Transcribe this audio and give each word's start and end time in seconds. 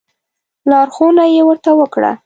لارښوونه 0.69 1.23
یې 1.33 1.41
ورته 1.47 1.71
وکړه. 1.79 2.11